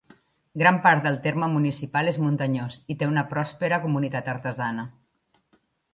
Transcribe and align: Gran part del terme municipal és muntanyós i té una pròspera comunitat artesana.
Gran 0.59 0.77
part 0.85 1.03
del 1.07 1.19
terme 1.25 1.49
municipal 1.57 2.09
és 2.13 2.17
muntanyós 2.23 2.79
i 2.95 2.97
té 3.03 3.11
una 3.13 3.27
pròspera 3.35 3.81
comunitat 3.85 4.33
artesana. 4.37 4.91